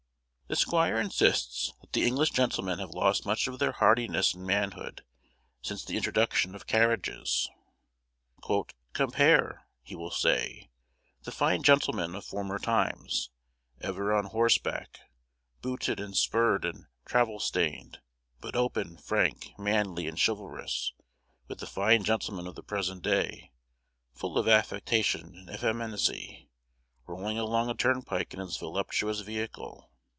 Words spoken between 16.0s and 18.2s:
and spurred, and travel stained,